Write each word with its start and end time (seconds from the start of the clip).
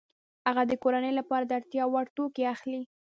هغه 0.47 0.63
د 0.67 0.73
کورنۍ 0.83 1.11
لپاره 1.19 1.43
د 1.45 1.51
اړتیا 1.57 1.83
وړ 1.89 2.05
توکي 2.15 2.43
اخلي 2.53 2.81